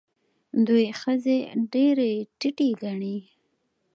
دوی 0.67 0.85
ښځې 0.99 1.37
ډېرې 1.73 2.11
ټیټې 2.39 2.69
ګڼي. 2.83 3.17